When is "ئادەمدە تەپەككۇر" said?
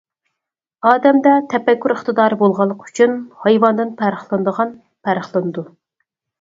0.91-1.93